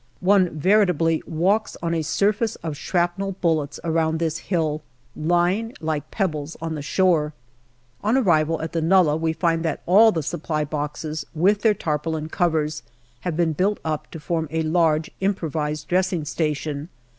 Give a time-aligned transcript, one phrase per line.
[0.21, 4.81] One veritably walks on a surface of shrapnel bullets around this hill,
[5.15, 7.33] lying like pebbles on the shore.
[8.03, 12.29] On arrival at the nullah we find that all the Supply boxes, with their tarpaulin
[12.29, 12.81] covers,
[13.19, 16.89] have been built up to form a large impro vised dressing station.